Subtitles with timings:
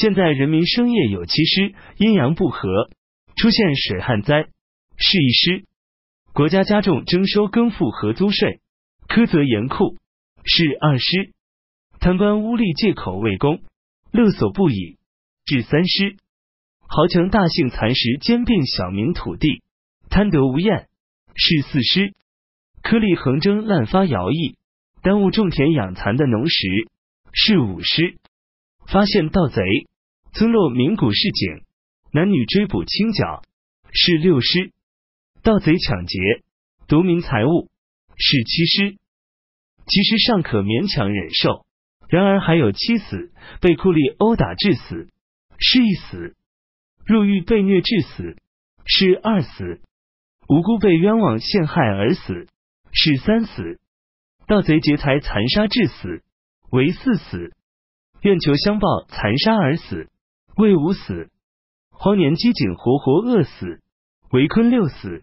[0.00, 2.88] 现在人民生业有七失，阴阳不和，
[3.34, 4.44] 出现水旱灾，
[4.96, 5.64] 是一失。
[6.32, 8.60] 国家加重征收耕赋和租税，
[9.08, 9.96] 苛责严酷，
[10.44, 11.32] 是二失。
[11.98, 13.60] 贪官污吏借口为公，
[14.12, 14.98] 勒索不已，
[15.44, 16.14] 至三失。
[16.86, 19.64] 豪强大姓蚕食兼并小民土地，
[20.10, 20.86] 贪得无厌，
[21.34, 22.14] 是四失。
[22.82, 24.56] 颗粒横征滥发徭役，
[25.02, 26.88] 耽误种田养蚕的农时，
[27.32, 28.16] 是五失。
[28.86, 29.60] 发现盗贼，
[30.32, 31.62] 村落名古市井，
[32.12, 33.42] 男女追捕清剿，
[33.92, 34.72] 是六失；
[35.42, 36.18] 盗贼抢劫，
[36.86, 37.68] 夺民财物，
[38.16, 38.96] 是七失。
[39.86, 41.64] 其实尚可勉强忍受，
[42.08, 45.08] 然而还有七死：被酷吏殴打致死，
[45.58, 46.34] 是一死；
[47.06, 48.36] 入狱被虐致死，
[48.84, 49.80] 是二死；
[50.48, 52.46] 无辜被冤枉陷害而死，
[52.92, 53.78] 是三死；
[54.46, 56.22] 盗贼劫财残杀致死，
[56.70, 57.54] 为四死。
[58.22, 60.10] 愿求相报，残杀而死，
[60.58, 61.28] 魏武死；
[61.88, 63.80] 荒年饥馑，活活饿死，
[64.32, 65.22] 为坤六死；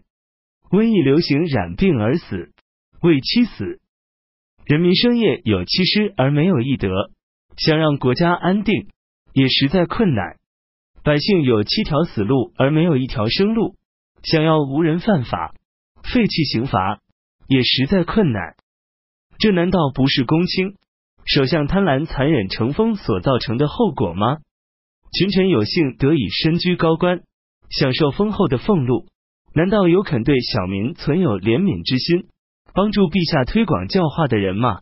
[0.70, 2.54] 瘟疫流行，染病而死，
[3.02, 3.78] 为七死。
[4.64, 6.88] 人民生业有七失而没有一得，
[7.58, 8.88] 想让国家安定
[9.34, 10.38] 也实在困难。
[11.04, 13.76] 百姓有七条死路而没有一条生路，
[14.22, 15.54] 想要无人犯法，
[16.02, 17.00] 废弃刑罚
[17.46, 18.56] 也实在困难。
[19.38, 20.76] 这难道不是公卿？
[21.26, 24.38] 首相贪婪、残忍、成风所造成的后果吗？
[25.12, 27.22] 群臣有幸得以身居高官，
[27.70, 29.06] 享受丰厚的俸禄，
[29.54, 32.28] 难道有肯对小民存有怜悯之心，
[32.74, 34.80] 帮助陛下推广教化的人吗？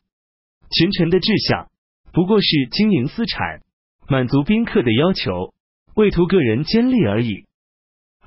[0.71, 1.69] 群臣的志向
[2.13, 3.61] 不过是经营私产，
[4.09, 5.55] 满足宾客的要求，
[5.95, 7.45] 为图个人奸利而已。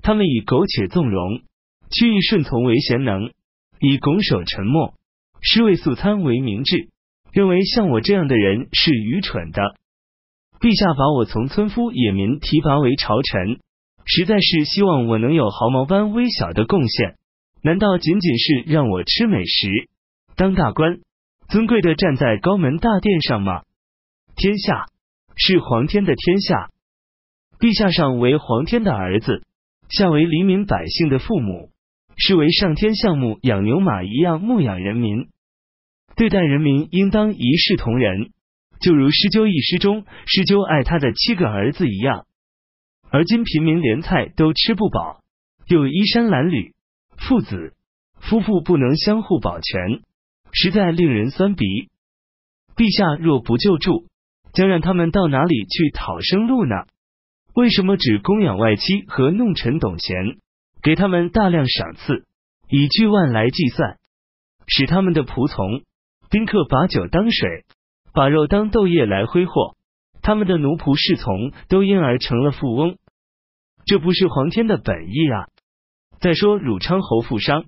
[0.02, 1.42] 他们以苟且纵容、
[1.92, 3.32] 屈意顺从为贤能，
[3.80, 4.94] 以拱手沉默、
[5.42, 6.90] 尸位素餐为明智。
[7.34, 9.76] 认为像我这样的人是愚蠢的。
[10.60, 13.60] 陛下把我从村夫野民提拔为朝臣，
[14.06, 17.16] 实在是希望我能有毫毛般微小的贡献。
[17.62, 19.68] 难道仅仅是让我吃美食、
[20.36, 21.00] 当大官、
[21.50, 23.62] 尊贵的站在高门大殿上吗？
[24.36, 24.86] 天下
[25.36, 26.70] 是皇天的天下，
[27.60, 29.44] 陛下上为皇天的儿子，
[29.90, 31.70] 下为黎民百姓的父母，
[32.16, 35.28] 是为上天像牧养牛马一样牧养人民。
[36.16, 38.32] 对待人民应当一视同仁，
[38.80, 42.26] 就如施鸠一诗中施鸠爱他的七个儿子一样。
[43.10, 45.22] 而今平民连菜都吃不饱，
[45.68, 46.74] 又衣衫褴褛，
[47.18, 47.74] 父子
[48.20, 50.02] 夫妇不能相互保全，
[50.52, 51.66] 实在令人酸鼻。
[52.76, 54.08] 陛下若不救助，
[54.54, 56.76] 将让他们到哪里去讨生路呢？
[57.56, 60.38] 为什么只供养外戚和弄臣董贤，
[60.84, 62.26] 给他们大量赏赐，
[62.70, 63.98] 以巨万来计算，
[64.68, 65.82] 使他们的仆从？
[66.30, 67.66] 宾客把酒当水，
[68.18, 69.78] 把肉当豆叶来挥霍，
[70.24, 72.98] 他们的奴仆侍从都因而成了富翁，
[73.86, 75.46] 这不是皇天的本意啊！
[76.20, 77.66] 再说汝昌侯富商，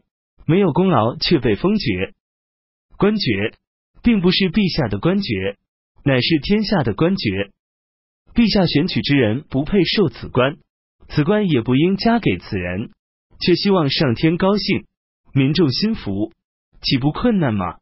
[0.48, 2.16] 没有功劳却被封爵，
[2.98, 3.54] 官爵
[4.02, 5.60] 并不是陛下的官爵，
[6.04, 7.52] 乃是天下的官爵。
[8.34, 10.58] 陛下选取之人不配受此官，
[11.10, 12.90] 此官也不应加给此人，
[13.40, 14.88] 却希望上天高兴，
[15.32, 16.34] 民众心服，
[16.82, 17.78] 岂不困难吗？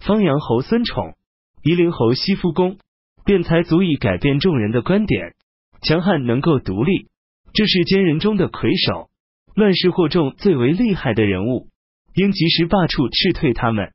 [0.00, 1.16] 方阳侯孙宠、
[1.64, 2.76] 夷陵侯西夫公，
[3.24, 5.34] 辩才足以改变众人的观点，
[5.80, 7.08] 强悍能够独立，
[7.54, 9.08] 这是奸人中的魁首，
[9.54, 11.68] 乱世惑众最为厉害的人物，
[12.14, 13.94] 应及时罢黜斥退他们。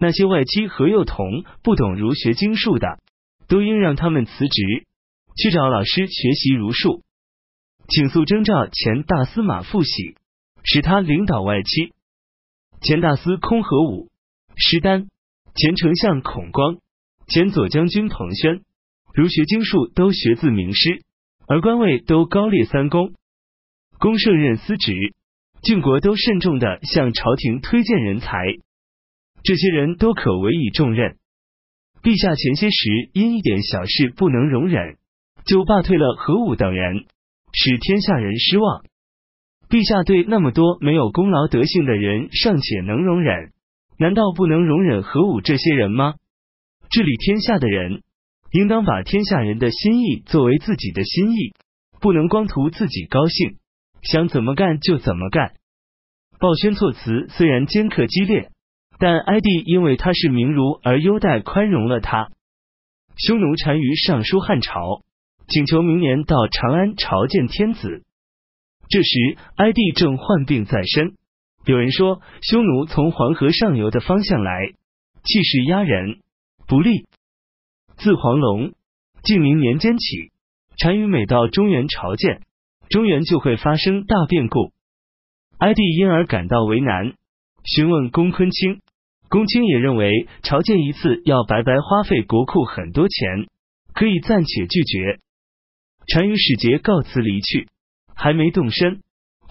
[0.00, 2.98] 那些外戚何幼童不懂儒学经术的，
[3.46, 4.84] 都应让他们辞职，
[5.36, 7.04] 去找老师学习儒术。
[7.86, 10.16] 请速征召前大司马傅喜，
[10.64, 11.92] 使他领导外戚。
[12.80, 14.10] 前大司空何武。
[14.56, 15.06] 施丹、
[15.54, 16.78] 前丞相孔光、
[17.28, 18.62] 前左将军彭宣，
[19.14, 21.02] 儒学经术都学自名师，
[21.46, 23.12] 而官位都高列三公。
[23.98, 24.94] 公胜任司职，
[25.62, 28.38] 郡国都慎重的向朝廷推荐人才。
[29.42, 31.16] 这些人都可委以重任。
[32.02, 34.96] 陛下前些时因一点小事不能容忍，
[35.44, 37.04] 就罢退了何武等人，
[37.52, 38.82] 使天下人失望。
[39.68, 43.52] 陛下对那么多没有功劳德性的人尚且能容忍。
[44.02, 46.14] 难道不能容忍何武这些人吗？
[46.90, 48.02] 治理天下的人，
[48.50, 51.54] 应当把天下人的心意作为自己的心意，
[52.00, 53.58] 不能光图自己高兴，
[54.02, 55.52] 想怎么干就怎么干。
[56.40, 58.50] 鲍宣措辞虽然尖刻激烈，
[58.98, 62.32] 但哀帝因为他是名儒而优待宽容了他。
[63.16, 65.04] 匈奴单于上书汉朝，
[65.46, 68.02] 请求明年到长安朝见天子。
[68.88, 71.14] 这时哀帝正患病在身。
[71.64, 74.72] 有人说，匈奴从黄河上游的方向来，
[75.22, 76.18] 气势压人，
[76.66, 77.06] 不利。
[77.96, 78.72] 自黄龙、
[79.22, 80.32] 晋明年间起，
[80.78, 82.42] 单于每到中原朝见，
[82.88, 84.72] 中原就会发生大变故。
[85.58, 87.14] 哀帝因而感到为难，
[87.64, 88.80] 询问公昆卿。
[89.28, 93.46] 公卿也认为朝见一次要白白花费国库很多钱，
[93.94, 95.20] 可以暂且拒绝。
[96.12, 97.68] 单于使节告辞离去，
[98.16, 99.00] 还没动身，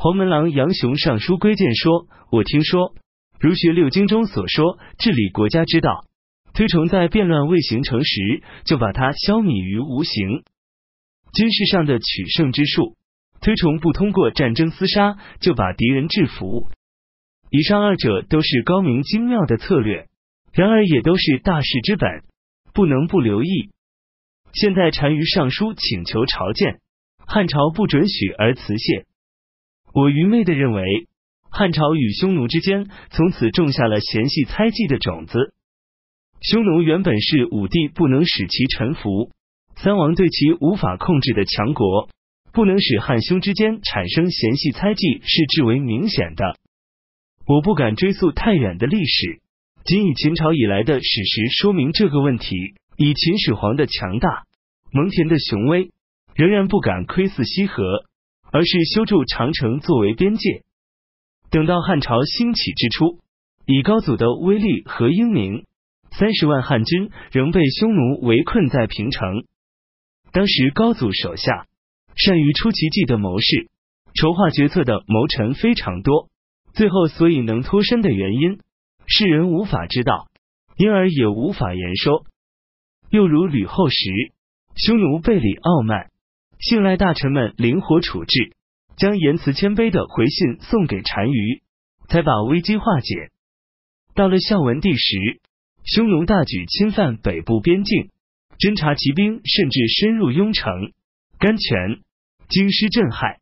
[0.03, 2.95] 黄门郎杨雄上书归谏说：“我听说，
[3.39, 6.06] 儒学六经中所说治理国家之道，
[6.56, 10.42] 推崇在变乱未形成时就把它消弭于无形；
[11.36, 12.98] 军事上的取胜之术，
[13.42, 16.71] 推崇不通过战争厮杀就把敌人制服。”
[17.51, 20.07] 以上二者都是高明精妙的策略，
[20.51, 22.24] 然而也都是大事之本，
[22.74, 23.69] 不能不留意。
[24.51, 26.80] 现在单于上书请求朝见，
[27.27, 29.06] 汉朝不准许而辞谢。
[29.94, 30.84] 我愚昧的认为，
[31.50, 35.54] 汉朝与匈奴之间从此种下了嫌隙猜忌的种子。
[36.42, 39.32] 匈奴原本是武帝不能使其臣服，
[39.76, 42.10] 三王对其无法控制的强国，
[42.54, 46.56] 不能使汉匈之间产生嫌隙猜忌是至为明显的。
[47.46, 49.42] 我不敢追溯太远的历史，
[49.84, 52.56] 仅以秦朝以来的史实说明这个问题。
[52.98, 54.44] 以秦始皇的强大、
[54.92, 55.90] 蒙恬的雄威，
[56.36, 58.06] 仍然不敢窥伺西河，
[58.51, 60.63] 而是修筑长城作为边界。
[61.50, 63.19] 等到汉朝兴起之初，
[63.65, 65.65] 以高祖的威力和英明，
[66.12, 69.45] 三十万汉军仍被匈奴围困在平城。
[70.31, 71.68] 当时高祖手下
[72.15, 73.69] 善于出奇计的谋士、
[74.13, 76.30] 筹划决策的谋臣非常多。
[76.74, 78.59] 最后，所以能脱身的原因，
[79.07, 80.27] 世人无法知道，
[80.77, 82.25] 因而也无法言说。
[83.09, 83.95] 又如吕后时，
[84.77, 86.11] 匈奴背里傲慢，
[86.62, 88.56] 信赖大臣们灵活处置，
[88.96, 91.63] 将言辞谦卑的回信送给单于，
[92.08, 93.31] 才把危机化解。
[94.13, 95.42] 到了孝文帝时，
[95.84, 98.12] 匈奴大举侵犯北部边境，
[98.60, 100.72] 侦察骑兵甚至深入雍城、
[101.40, 102.02] 甘泉，
[102.48, 103.38] 京师震撼。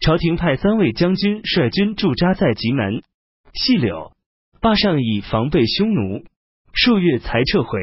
[0.00, 3.04] 朝廷派三位将军率军驻扎在棘门、
[3.52, 4.12] 细柳、
[4.60, 6.24] 坝上，以防备匈奴。
[6.72, 7.78] 数月才撤回。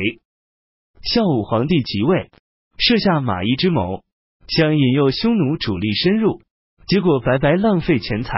[1.02, 2.30] 孝武皇帝即位，
[2.78, 4.04] 设下马邑之谋，
[4.52, 6.42] 想引诱匈奴主力深入，
[6.86, 8.36] 结果白白浪费钱财，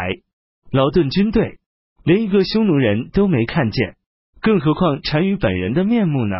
[0.71, 1.57] 劳顿军队，
[2.03, 3.95] 连一个匈奴人都没看见，
[4.39, 6.35] 更何况单于本人的面目呢？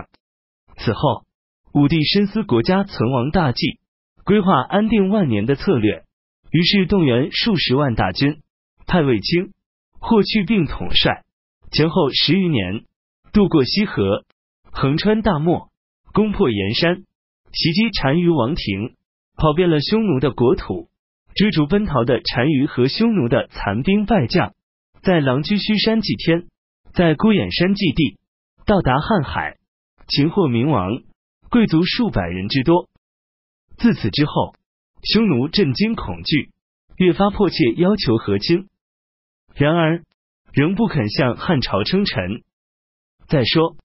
[0.78, 1.24] 此后，
[1.74, 3.80] 武帝深思国家存亡大计，
[4.24, 6.04] 规划安定万年的策略。
[6.52, 8.42] 于是动员数十万大军，
[8.86, 9.54] 派卫青、
[10.00, 11.24] 霍去病统帅，
[11.72, 12.84] 前后十余年，
[13.32, 14.24] 渡过西河，
[14.72, 15.70] 横穿大漠，
[16.14, 16.98] 攻破盐山，
[17.52, 18.94] 袭击单于王庭，
[19.44, 20.88] 跑遍了匈奴的国土，
[21.36, 24.54] 追逐奔逃的单于和匈奴的残兵败将，
[25.02, 26.48] 在狼居胥山祭天，
[26.94, 28.20] 在孤眼山祭地，
[28.66, 29.58] 到达瀚海，
[30.08, 30.90] 擒获明王，
[31.50, 32.88] 贵族数百人之多。
[33.76, 34.56] 自此之后。
[35.04, 36.52] 匈奴震惊恐惧，
[36.96, 38.70] 越发迫切要求和亲，
[39.54, 40.02] 然而
[40.54, 42.42] 仍不肯向汉朝称臣。
[43.28, 43.76] 再说，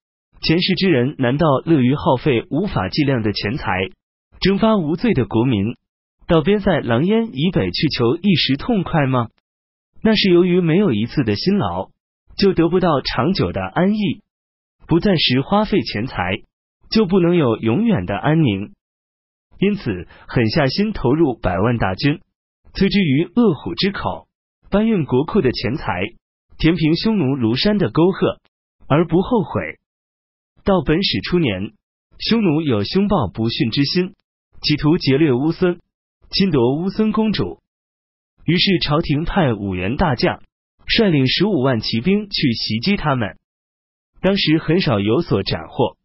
[0.41, 3.89] 前世之人难道乐于耗费无法计量的钱财，
[4.39, 5.75] 征发无罪的国民，
[6.25, 9.27] 到边塞狼烟以北去求一时痛快吗？
[10.01, 11.89] 那是由于没有一次的辛劳，
[12.37, 14.21] 就得不到长久的安逸；
[14.87, 16.43] 不暂时花费钱财，
[16.89, 18.71] 就不能有永远的安宁。
[19.59, 22.21] 因此，狠下心投入百万大军，
[22.73, 24.29] 摧之于恶虎之口，
[24.69, 26.01] 搬运国库的钱财，
[26.57, 28.39] 填平匈奴庐山的沟壑，
[28.87, 29.79] 而不后悔。
[30.63, 31.73] 到本始初年，
[32.19, 34.15] 匈奴有凶暴不驯之心，
[34.61, 35.79] 企图劫掠乌孙，
[36.29, 37.59] 侵夺乌孙公主。
[38.45, 40.41] 于是朝廷派五员大将，
[40.85, 43.37] 率领十五万骑兵去袭击他们。
[44.21, 45.95] 当时很少有所斩获，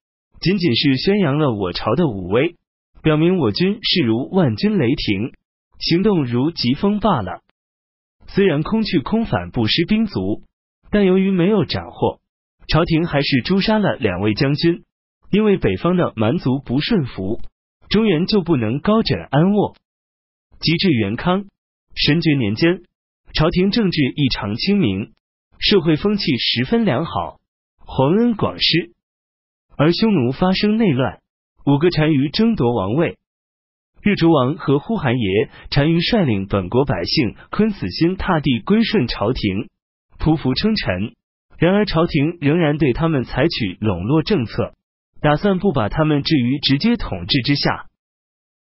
[0.41, 2.55] 仅仅是宣扬了我朝的武威。
[3.03, 5.33] 表明我军势如万军雷霆，
[5.81, 7.43] 行动如疾风罢了。
[8.29, 10.43] 虽然空去空返，不失兵卒，
[10.91, 12.21] 但由于没有斩获，
[12.69, 14.85] 朝廷还是诛杀了两位将军。
[15.31, 17.41] 因为北方的蛮族不顺服，
[17.95, 19.77] 中原就不能高枕安卧。
[20.59, 21.45] 及至元康
[21.95, 22.83] 神爵年间，
[23.35, 25.13] 朝廷政治异常清明，
[25.61, 27.39] 社会风气十分良好，
[27.79, 28.91] 皇恩广施，
[29.77, 31.21] 而匈奴发生内乱。
[31.67, 33.17] 五个单于争夺王位，
[34.03, 39.69] 日逐王和呼韩邪单于率领本国百姓坤死心塌地归顺朝廷，
[40.19, 41.15] 匍匐称臣。
[41.59, 44.75] 然而朝廷仍然对他们采取笼络政策，
[45.25, 47.87] 打算不把他们置于直接统治之下。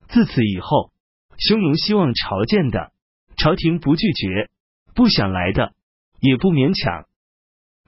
[0.09, 0.91] 自此以后，
[1.39, 2.91] 匈奴希望朝见的，
[3.37, 4.49] 朝廷不拒绝；
[4.93, 5.73] 不想来的，
[6.19, 7.07] 也不勉强。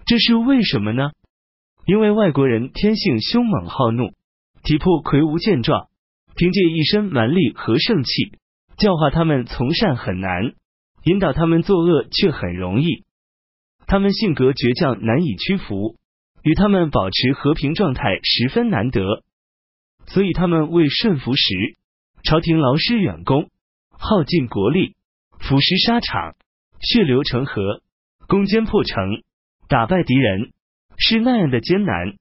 [0.07, 1.11] 这是为什么呢？
[1.85, 4.13] 因为外国人天性凶猛好怒。
[4.63, 5.89] 体魄魁梧健壮，
[6.37, 8.39] 凭借一身蛮力和盛气，
[8.77, 10.53] 教化他们从善很难，
[11.03, 13.05] 引导他们作恶却很容易。
[13.89, 15.97] 他们性格倔强，难以屈服，
[16.43, 19.23] 与他们保持和平状态十分难得。
[20.07, 21.77] 所以他们为顺服时，
[22.25, 23.51] 朝廷劳师远攻，
[23.91, 24.97] 耗尽国力，
[25.39, 26.35] 腐蚀沙场，
[26.81, 27.83] 血流成河，
[28.27, 29.23] 攻坚破城，
[29.69, 30.53] 打败敌人，
[30.97, 32.15] 是那样的艰难。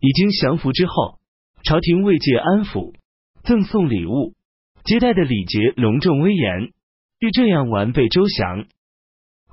[0.00, 1.18] 已经降服之后，
[1.64, 2.94] 朝廷慰藉安抚，
[3.42, 4.34] 赠送礼物，
[4.84, 6.72] 接待的礼节隆重威严，
[7.18, 8.66] 欲这样完备周详。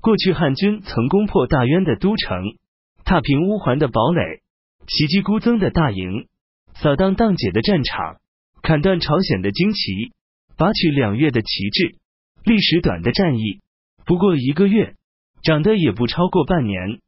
[0.01, 2.43] 过去汉军曾攻破大渊的都城，
[3.05, 4.41] 踏平乌桓的堡垒，
[4.88, 6.27] 袭击孤增的大营，
[6.74, 8.17] 扫荡荡解的战场，
[8.62, 10.13] 砍断朝鲜的旌旗，
[10.57, 11.95] 拔取两越的旗帜。
[12.45, 13.62] 历时短的战役
[14.05, 14.95] 不过一个月，
[15.43, 17.00] 长得也不超过半年，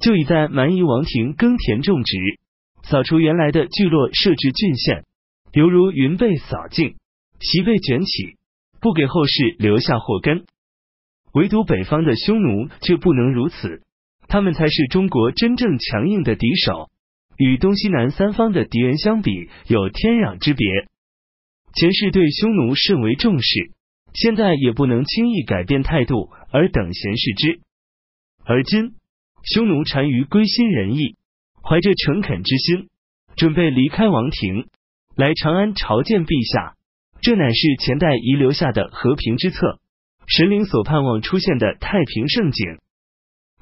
[0.00, 2.16] 就已在蛮夷王庭耕田种植，
[2.82, 5.04] 扫除原来的聚落，设置郡县，
[5.52, 6.96] 犹如云被扫尽，
[7.40, 8.36] 席被卷起，
[8.80, 10.44] 不给后世留下祸根。
[11.32, 13.82] 唯独北方的匈奴却不能如此，
[14.28, 16.90] 他们才是中国真正强硬的敌手，
[17.36, 20.66] 与东西南三方的敌人相比有天壤之别。
[21.74, 23.72] 前世对匈奴甚为重视，
[24.12, 27.60] 现在也不能轻易改变态度而等闲视之。
[28.44, 28.94] 而今
[29.42, 31.16] 匈奴单于归心仁义，
[31.62, 32.88] 怀着诚恳之心，
[33.36, 34.68] 准备离开王庭，
[35.16, 36.76] 来长安朝见陛下，
[37.20, 39.80] 这乃是前代遗留下的和平之策。
[40.26, 42.78] 神灵所盼望出现的太平盛景，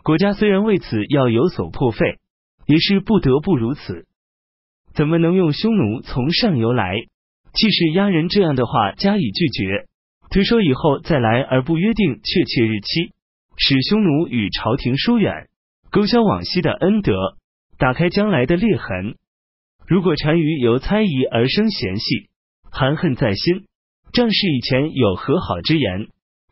[0.03, 2.19] 国家虽然为此要有所破费，
[2.67, 4.07] 也是不得不如此。
[4.95, 6.95] 怎么能用匈奴从上游来，
[7.55, 9.87] 气势压人这样的话加以拒绝，
[10.31, 13.15] 推说以后再来而不约定确切日期，
[13.57, 15.49] 使匈奴与朝廷疏远，
[15.91, 17.15] 勾销往昔的恩德，
[17.79, 19.17] 打开将来的裂痕？
[19.87, 22.29] 如果单于由猜疑而生嫌隙，
[22.71, 23.67] 含恨在心，
[24.13, 26.09] 仗势以前有和好之言。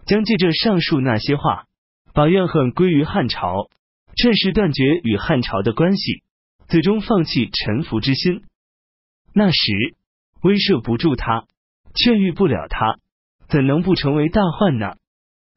[0.07, 1.66] 将借着上述那些话，
[2.12, 3.68] 把怨恨归于汉朝，
[4.16, 6.22] 趁势断绝与汉朝的关系，
[6.68, 8.42] 最终放弃臣服之心。
[9.32, 9.96] 那时
[10.42, 11.46] 威慑不住他，
[11.94, 12.98] 劝喻不了他，
[13.48, 14.94] 怎能不成为大患呢？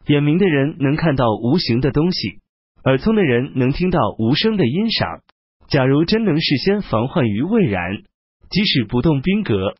[0.07, 2.39] 眼明的人能看到无形的东西，
[2.83, 5.21] 耳聪的人能听到无声的音赏。
[5.67, 8.03] 假如真能事先防患于未然，
[8.49, 9.75] 即使不动兵革，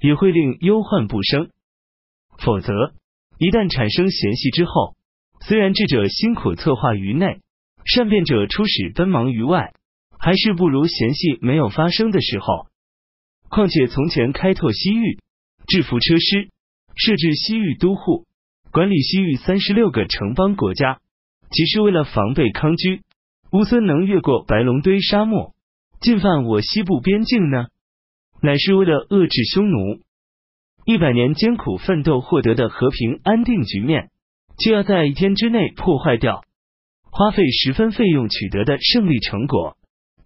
[0.00, 1.50] 也会令忧患不生。
[2.38, 2.94] 否则。
[3.40, 4.96] 一旦产生嫌隙之后，
[5.48, 7.40] 虽然智者辛苦策划于内，
[7.86, 9.72] 善变者出使奔忙于外，
[10.18, 12.66] 还是不如嫌隙没有发生的时候。
[13.48, 15.18] 况且从前开拓西域，
[15.66, 16.50] 制服车师，
[16.96, 18.26] 设置西域都护，
[18.72, 21.00] 管理西域三十六个城邦国家，
[21.50, 23.00] 其是为了防备康居？
[23.50, 25.54] 乌孙能越过白龙堆沙漠，
[26.02, 27.68] 进犯我西部边境呢？
[28.42, 30.02] 乃是为了遏制匈奴。
[30.84, 34.10] 一百年艰苦奋斗获得的和平安定局面，
[34.58, 36.42] 就要在一天之内破坏掉；
[37.10, 39.76] 花费十分费用取得的胜利成果，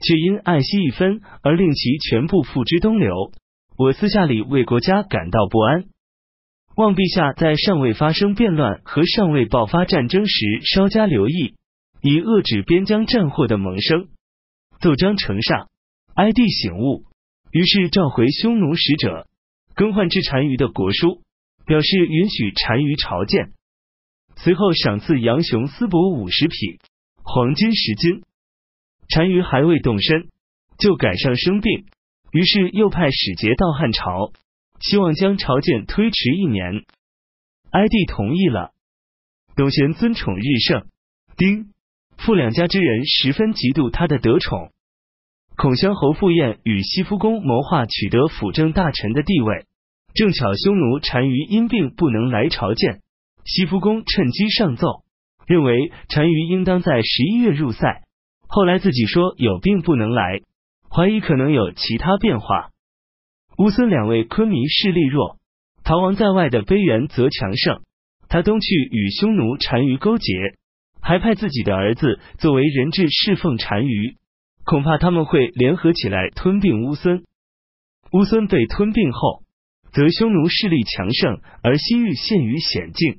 [0.00, 3.32] 却因爱惜一分而令其全部付之东流。
[3.76, 5.84] 我私下里为国家感到不安，
[6.76, 11.54] 望陛下在尚未发生变乱和尚未爆发战争时稍加留意，
[12.00, 14.08] 以遏制边疆战祸的萌生。
[14.80, 15.68] 奏章呈上，
[16.14, 17.04] 哀帝醒悟，
[17.50, 19.26] 于是召回匈奴使者。
[19.74, 21.22] 更换至单于的国书，
[21.64, 23.52] 表示允许单于朝见。
[24.36, 26.80] 随后赏赐杨雄丝帛五十匹，
[27.22, 28.22] 黄金十斤。
[29.14, 30.28] 单于还未动身，
[30.78, 31.84] 就赶上生病，
[32.32, 34.32] 于是又派使节到汉朝，
[34.80, 36.84] 希望将朝见推迟一年。
[37.70, 38.70] 哀帝同意了。
[39.54, 40.86] 董贤尊宠日盛，
[41.36, 41.72] 丁
[42.16, 44.72] 傅两家之人十分嫉妒他的得宠。
[45.56, 49.66] 孔襄侯傅彦与西夫公谋划取得辅政大臣的地位，
[50.14, 53.01] 正巧匈奴单于因病不能来朝见，
[53.44, 55.04] 西夫公趁机上奏，
[55.46, 58.02] 认为单于应当在十一月入塞。
[58.46, 60.40] 后来自己说有病不能来，
[60.90, 62.70] 怀疑可能有其他变化。
[63.58, 65.38] 乌孙两位昆弥势力弱，
[65.84, 67.82] 逃亡在外的卑原则强盛，
[68.28, 70.32] 他东去与匈奴单于勾结，
[71.00, 74.16] 还派自己的儿子作为人质侍奉单于。
[74.64, 77.24] 恐怕他们会联合起来吞并乌孙。
[78.12, 79.42] 乌孙被吞并后，
[79.92, 83.18] 则匈奴势力强盛，而西域陷于险境。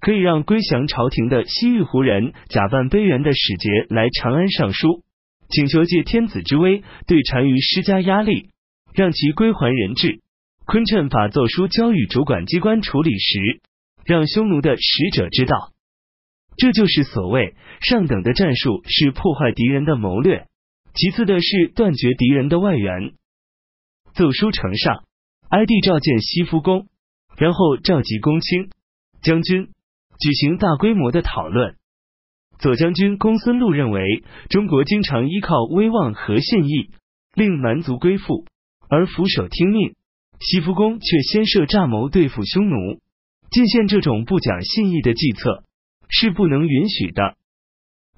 [0.00, 5.02] 可以让归降朝廷的西域胡人假扮卑原的使节来长安上书，
[5.48, 8.50] 请求借天子之威对单于施加压力，
[8.94, 10.20] 让其归还人质。
[10.66, 13.60] 昆趁法奏书交予主管机关处理时，
[14.04, 15.72] 让匈奴的使者知道。
[16.56, 20.46] 这就是所谓上等的战术是破坏敌人的谋略，
[20.94, 23.12] 其次的是断绝敌人的外援。
[24.12, 25.04] 奏书呈上，
[25.48, 26.88] 哀帝召见西夫公，
[27.36, 28.70] 然后召集公卿、
[29.22, 29.68] 将军，
[30.18, 31.76] 举行大规模的讨论。
[32.58, 36.90] 左将军公孙禄认为，中国经常依靠威望和信义，
[37.34, 38.44] 令蛮族归附，
[38.88, 39.94] 而俯首听命。
[40.40, 43.00] 西夫公却先设诈谋对付匈奴，
[43.50, 45.64] 进献这种不讲信义的计策，
[46.08, 47.36] 是不能允许的。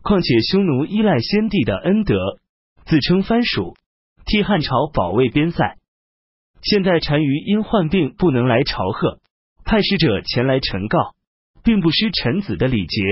[0.02, 2.14] 况且匈奴依赖先帝的恩德，
[2.86, 3.74] 自称藩属，
[4.24, 5.76] 替汉朝保卫边塞。
[6.62, 9.18] 现在单于因患病不能来朝贺，
[9.64, 11.14] 派使者前来陈告，
[11.62, 13.02] 并不失臣子的礼节。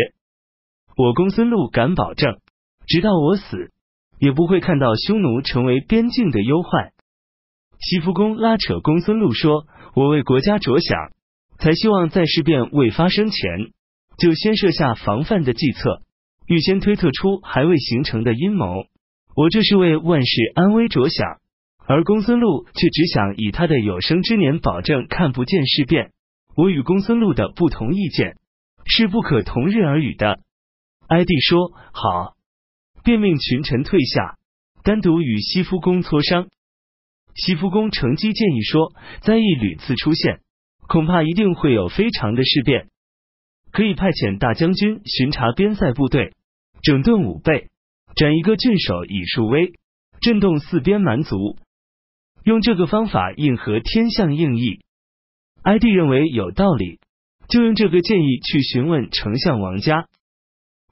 [0.96, 2.38] 我公孙禄敢保证，
[2.86, 3.70] 直到我死，
[4.18, 6.92] 也不会看到匈奴成为边境的忧患。
[7.80, 10.98] 西夫公拉扯公孙禄说：“我为国家着想，
[11.58, 13.70] 才希望在事变未发生前，
[14.18, 16.02] 就先设下防范的计策，
[16.46, 18.84] 预先推测出还未形成的阴谋。
[19.36, 21.38] 我这是为万世安危着想，
[21.86, 26.10] 而公孙禄却只想以他的有生之年保证看不见事变。
[26.58, 28.36] 我与公孙禄的不同意见
[28.84, 30.40] 是不可同日而语的。”
[31.06, 32.34] 哀帝说：“好。”
[33.04, 34.36] 便命群臣退下，
[34.82, 36.48] 单独与西夫公磋商。
[37.36, 40.40] 西夫公乘机建议说：“灾异屡次出现，
[40.88, 42.88] 恐怕一定会有非常的事变，
[43.70, 46.34] 可以派遣大将军巡查边塞部队，
[46.82, 47.68] 整顿武备，
[48.16, 49.74] 斩一个郡守以树威，
[50.20, 51.56] 震动四边蛮族。
[52.42, 54.80] 用这个方法应和天象应意。”
[55.62, 56.98] 哀帝认为有道理，
[57.48, 60.06] 就用这个建议去询问丞相王家。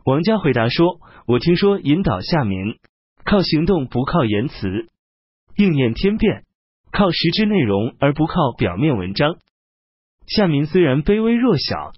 [0.04, 2.76] 王家回答说：“我听说引导下民，
[3.24, 4.88] 靠行动不靠言辞。”
[5.56, 6.44] 应验天变，
[6.92, 9.36] 靠实质内容而不靠表面文章。
[10.26, 11.92] 下民虽然卑微弱小，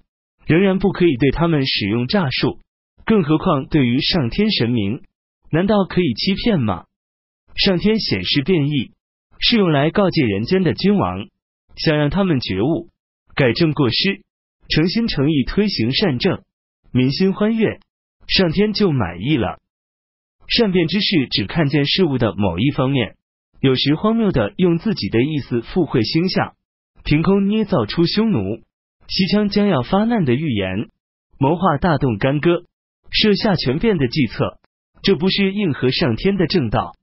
[0.45, 2.59] 仍然不可以对他们使用诈术。
[3.05, 5.01] 更何况对于上天神明，
[5.51, 6.85] 难道可以欺骗吗？
[7.55, 8.91] 上天显示变异，
[9.39, 11.27] 是用来告诫人间的君王，
[11.79, 12.89] 想让他们觉悟，
[13.35, 14.21] 改正过失，
[14.69, 16.43] 诚心诚意推行善政，
[16.91, 17.79] 民心欢悦，
[18.27, 19.59] 上天就满意了。
[20.47, 23.15] 善变之事，只看见事物的某一方面。
[23.61, 26.55] 有时荒谬的用自己的意思附会星象，
[27.03, 28.39] 凭空捏造出匈奴、
[29.07, 30.89] 西羌将要发难的预言，
[31.37, 32.63] 谋划大动干戈、
[33.11, 34.59] 设下权变的计策，
[35.01, 36.95] 这不是应和上天的正道。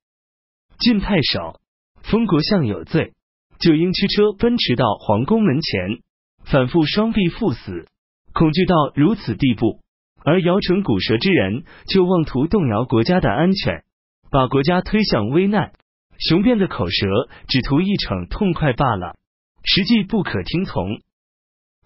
[0.79, 1.59] 晋太守
[2.03, 3.13] 封国相有罪，
[3.59, 5.99] 就应驱车奔驰到皇宫门前，
[6.45, 7.87] 反复双臂赴死，
[8.33, 9.81] 恐惧到如此地步，
[10.23, 13.83] 而摇唇鼓舌之人，就妄图动摇国家的安全，
[14.29, 15.71] 把国家推向危难。
[16.19, 19.15] 雄辩的口舌只图一逞痛快罢了，
[19.63, 21.01] 实际不可听从。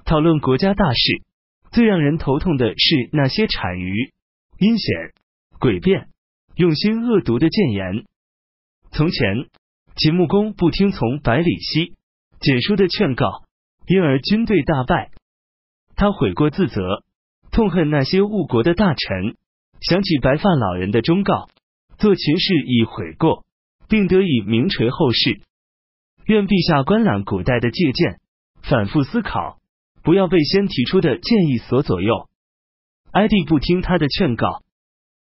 [0.05, 1.23] 讨论国家大事，
[1.71, 4.11] 最让人头痛的是那些谄谀、
[4.57, 5.13] 阴险、
[5.59, 6.07] 诡辩、
[6.55, 8.05] 用心恶毒的谏言。
[8.91, 9.47] 从前，
[9.95, 11.93] 秦穆公不听从百里奚、
[12.39, 13.43] 简书的劝告，
[13.87, 15.11] 因而军队大败。
[15.95, 17.03] 他悔过自责，
[17.51, 19.35] 痛恨那些误国的大臣，
[19.81, 21.49] 想起白发老人的忠告，
[21.97, 23.45] 做秦事已悔过。
[23.91, 25.41] 并得以名垂后世。
[26.23, 28.21] 愿陛下观览古代的借鉴，
[28.63, 29.57] 反复思考，
[30.01, 32.29] 不要被先提出的建议所左右。
[33.11, 34.63] 哀帝不听他的劝告，